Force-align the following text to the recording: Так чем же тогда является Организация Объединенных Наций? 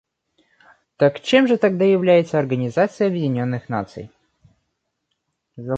Так 0.97 1.19
чем 1.21 1.47
же 1.47 1.57
тогда 1.59 1.85
является 1.85 2.39
Организация 2.39 3.05
Объединенных 3.07 3.69
Наций? 3.69 4.09